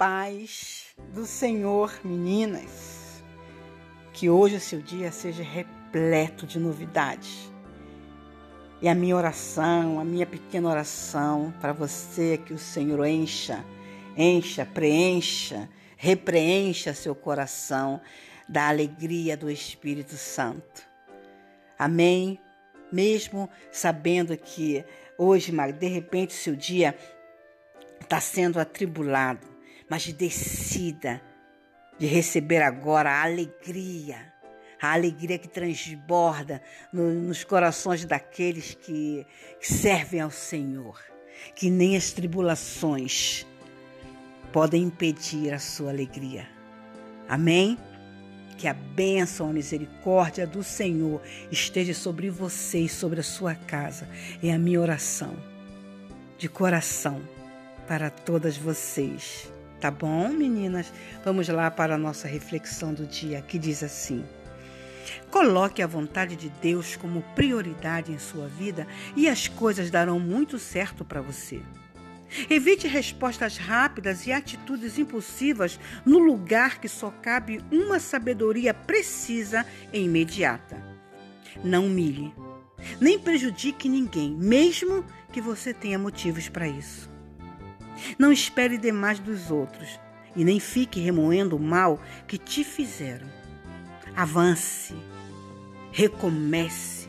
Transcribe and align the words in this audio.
paz 0.00 0.86
do 1.12 1.26
Senhor, 1.26 1.92
meninas. 2.02 3.22
Que 4.14 4.30
hoje 4.30 4.56
o 4.56 4.60
seu 4.60 4.80
dia 4.80 5.12
seja 5.12 5.42
repleto 5.42 6.46
de 6.46 6.58
novidades. 6.58 7.52
E 8.80 8.88
a 8.88 8.94
minha 8.94 9.14
oração, 9.14 10.00
a 10.00 10.04
minha 10.04 10.24
pequena 10.24 10.70
oração 10.70 11.52
para 11.60 11.74
você, 11.74 12.38
que 12.38 12.54
o 12.54 12.58
Senhor 12.58 13.04
encha, 13.04 13.62
encha, 14.16 14.64
preencha, 14.64 15.68
repreencha 15.98 16.94
seu 16.94 17.14
coração 17.14 18.00
da 18.48 18.68
alegria 18.68 19.36
do 19.36 19.50
Espírito 19.50 20.16
Santo. 20.16 20.82
Amém? 21.78 22.40
Mesmo 22.90 23.50
sabendo 23.70 24.34
que 24.34 24.82
hoje, 25.18 25.52
de 25.78 25.88
repente, 25.88 26.32
seu 26.32 26.56
dia 26.56 26.96
está 28.00 28.18
sendo 28.18 28.58
atribulado, 28.58 29.49
mas 29.90 30.06
decida 30.12 31.20
de 31.98 32.06
receber 32.06 32.62
agora 32.62 33.10
a 33.10 33.24
alegria, 33.24 34.32
a 34.80 34.92
alegria 34.92 35.36
que 35.36 35.48
transborda 35.48 36.62
no, 36.92 37.12
nos 37.12 37.42
corações 37.42 38.04
daqueles 38.04 38.72
que, 38.72 39.26
que 39.58 39.66
servem 39.66 40.20
ao 40.20 40.30
Senhor, 40.30 41.02
que 41.56 41.68
nem 41.68 41.96
as 41.96 42.12
tribulações 42.12 43.44
podem 44.52 44.84
impedir 44.84 45.52
a 45.52 45.58
sua 45.58 45.90
alegria. 45.90 46.48
Amém? 47.28 47.76
Que 48.56 48.68
a 48.68 48.74
bênção, 48.74 49.50
a 49.50 49.52
misericórdia 49.52 50.46
do 50.46 50.62
Senhor 50.62 51.20
esteja 51.50 51.94
sobre 51.94 52.30
você 52.30 52.80
e 52.80 52.88
sobre 52.88 53.20
a 53.20 53.24
sua 53.24 53.56
casa. 53.56 54.08
É 54.42 54.52
a 54.52 54.58
minha 54.58 54.80
oração, 54.80 55.36
de 56.38 56.48
coração, 56.48 57.20
para 57.88 58.08
todas 58.08 58.56
vocês. 58.56 59.50
Tá 59.80 59.90
bom, 59.90 60.28
meninas? 60.28 60.92
Vamos 61.24 61.48
lá 61.48 61.70
para 61.70 61.94
a 61.94 61.98
nossa 61.98 62.28
reflexão 62.28 62.92
do 62.92 63.06
dia, 63.06 63.40
que 63.40 63.58
diz 63.58 63.82
assim: 63.82 64.22
Coloque 65.30 65.80
a 65.80 65.86
vontade 65.86 66.36
de 66.36 66.50
Deus 66.60 66.96
como 66.96 67.22
prioridade 67.34 68.12
em 68.12 68.18
sua 68.18 68.46
vida 68.46 68.86
e 69.16 69.26
as 69.26 69.48
coisas 69.48 69.90
darão 69.90 70.20
muito 70.20 70.58
certo 70.58 71.02
para 71.02 71.22
você. 71.22 71.62
Evite 72.50 72.86
respostas 72.86 73.56
rápidas 73.56 74.26
e 74.26 74.32
atitudes 74.32 74.98
impulsivas 74.98 75.80
no 76.04 76.18
lugar 76.18 76.78
que 76.78 76.88
só 76.88 77.10
cabe 77.22 77.64
uma 77.72 77.98
sabedoria 77.98 78.74
precisa 78.74 79.64
e 79.92 79.98
imediata. 80.00 80.76
Não 81.64 81.86
humilhe, 81.86 82.34
nem 83.00 83.18
prejudique 83.18 83.88
ninguém, 83.88 84.30
mesmo 84.36 85.04
que 85.32 85.40
você 85.40 85.72
tenha 85.72 85.98
motivos 85.98 86.50
para 86.50 86.68
isso. 86.68 87.10
Não 88.18 88.32
espere 88.32 88.78
demais 88.78 89.18
dos 89.18 89.50
outros 89.50 89.98
e 90.34 90.44
nem 90.44 90.60
fique 90.60 91.00
remoendo 91.00 91.56
o 91.56 91.60
mal 91.60 92.00
que 92.26 92.38
te 92.38 92.64
fizeram. 92.64 93.26
Avance, 94.16 94.94
recomece, 95.92 97.08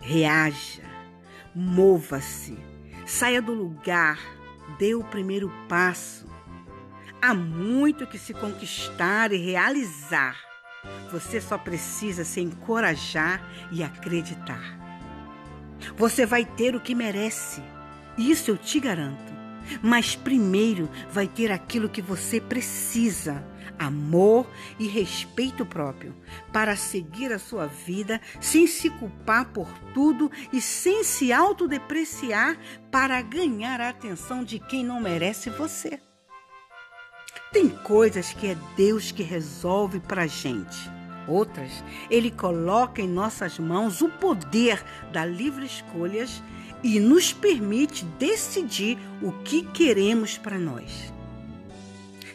reaja, 0.00 0.82
mova-se, 1.54 2.56
saia 3.06 3.42
do 3.42 3.52
lugar, 3.52 4.18
dê 4.78 4.94
o 4.94 5.04
primeiro 5.04 5.50
passo. 5.68 6.28
Há 7.20 7.34
muito 7.34 8.06
que 8.06 8.18
se 8.18 8.32
conquistar 8.32 9.32
e 9.32 9.36
realizar. 9.36 10.36
Você 11.12 11.40
só 11.40 11.58
precisa 11.58 12.24
se 12.24 12.40
encorajar 12.40 13.42
e 13.70 13.82
acreditar. 13.82 14.78
Você 15.96 16.24
vai 16.24 16.44
ter 16.44 16.74
o 16.74 16.80
que 16.80 16.94
merece. 16.94 17.62
Isso 18.16 18.50
eu 18.50 18.56
te 18.56 18.80
garanto. 18.80 19.29
Mas 19.82 20.14
primeiro 20.16 20.88
vai 21.10 21.26
ter 21.26 21.50
aquilo 21.50 21.88
que 21.88 22.02
você 22.02 22.40
precisa: 22.40 23.44
amor 23.78 24.46
e 24.78 24.86
respeito 24.86 25.64
próprio, 25.64 26.14
para 26.52 26.76
seguir 26.76 27.32
a 27.32 27.38
sua 27.38 27.66
vida 27.66 28.20
sem 28.40 28.66
se 28.66 28.90
culpar 28.90 29.46
por 29.46 29.68
tudo 29.94 30.30
e 30.52 30.60
sem 30.60 31.02
se 31.02 31.32
autodepreciar 31.32 32.58
para 32.90 33.20
ganhar 33.22 33.80
a 33.80 33.88
atenção 33.88 34.44
de 34.44 34.58
quem 34.58 34.84
não 34.84 35.00
merece 35.00 35.48
você. 35.50 35.98
Tem 37.52 37.68
coisas 37.68 38.32
que 38.32 38.48
é 38.48 38.56
Deus 38.76 39.10
que 39.10 39.22
resolve 39.22 39.98
para 39.98 40.22
a 40.22 40.26
gente. 40.26 40.78
Outras, 41.26 41.84
Ele 42.08 42.30
coloca 42.30 43.00
em 43.00 43.08
nossas 43.08 43.58
mãos 43.58 44.02
o 44.02 44.08
poder 44.08 44.84
da 45.12 45.24
livre 45.24 45.64
escolhas 45.64 46.42
e 46.82 46.98
nos 46.98 47.32
permite 47.32 48.04
decidir 48.18 48.98
o 49.22 49.32
que 49.32 49.62
queremos 49.62 50.38
para 50.38 50.58
nós. 50.58 51.12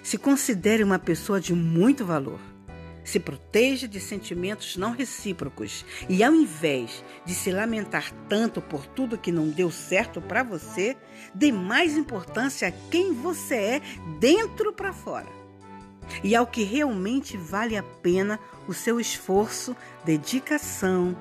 Se 0.04 0.18
considere 0.18 0.84
uma 0.84 1.00
pessoa 1.00 1.42
de 1.42 1.54
muito 1.54 2.06
valor. 2.06 2.40
Se 3.04 3.20
proteja 3.20 3.88
de 3.88 4.00
sentimentos 4.00 4.78
não 4.78 4.92
recíprocos 4.92 5.86
e, 6.10 6.24
ao 6.24 6.34
invés 6.34 7.04
de 7.24 7.36
se 7.36 7.52
lamentar 7.52 8.12
tanto 8.28 8.62
por 8.62 8.86
tudo 8.88 9.18
que 9.18 9.32
não 9.32 9.48
deu 9.50 9.70
certo 9.70 10.20
para 10.20 10.42
você, 10.42 10.98
dê 11.34 11.52
mais 11.52 11.96
importância 11.96 12.68
a 12.68 12.72
quem 12.90 13.14
você 13.14 13.56
é 13.56 13.82
dentro 14.20 14.74
para 14.74 14.92
fora 14.92 15.46
e 16.24 16.36
ao 16.36 16.48
que 16.48 16.64
realmente 16.64 17.38
vale 17.38 17.78
a 17.78 17.84
pena 17.84 18.40
o 18.68 18.74
seu 18.74 19.00
esforço, 19.00 19.76
dedicação, 20.04 21.16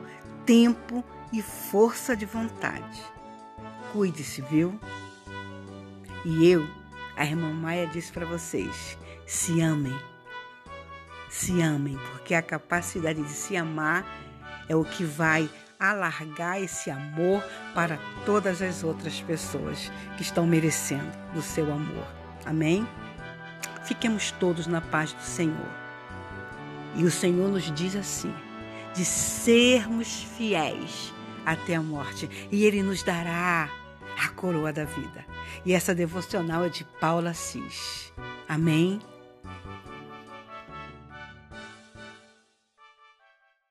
tempo 0.46 1.04
e 1.32 1.42
força 1.42 2.16
de 2.16 2.24
vontade. 2.24 3.13
Cuide-se, 3.94 4.42
viu? 4.42 4.76
E 6.24 6.48
eu, 6.48 6.68
a 7.16 7.24
irmã 7.24 7.52
Maia 7.52 7.86
disse 7.86 8.10
para 8.10 8.26
vocês: 8.26 8.98
se 9.24 9.60
amem. 9.60 9.96
Se 11.30 11.62
amem, 11.62 11.96
porque 12.10 12.34
a 12.34 12.42
capacidade 12.42 13.22
de 13.22 13.30
se 13.30 13.56
amar 13.56 14.04
é 14.68 14.74
o 14.74 14.84
que 14.84 15.04
vai 15.04 15.48
alargar 15.78 16.60
esse 16.60 16.90
amor 16.90 17.40
para 17.72 17.96
todas 18.26 18.60
as 18.60 18.82
outras 18.82 19.20
pessoas 19.20 19.92
que 20.16 20.22
estão 20.22 20.44
merecendo 20.44 21.12
o 21.36 21.40
seu 21.40 21.72
amor. 21.72 22.08
Amém? 22.44 22.84
Fiquemos 23.84 24.32
todos 24.32 24.66
na 24.66 24.80
paz 24.80 25.12
do 25.12 25.22
Senhor. 25.22 25.70
E 26.96 27.04
o 27.04 27.10
Senhor 27.12 27.48
nos 27.48 27.70
diz 27.70 27.94
assim: 27.94 28.34
de 28.92 29.04
sermos 29.04 30.24
fiéis 30.36 31.14
até 31.46 31.76
a 31.76 31.82
morte, 31.82 32.28
e 32.50 32.64
Ele 32.64 32.82
nos 32.82 33.04
dará 33.04 33.70
a 34.18 34.28
coroa 34.28 34.72
da 34.72 34.84
vida. 34.84 35.24
E 35.64 35.72
essa 35.72 35.94
devocional 35.94 36.64
é 36.64 36.68
de 36.68 36.84
Paula 37.00 37.30
Assis. 37.30 38.12
Amém? 38.48 39.00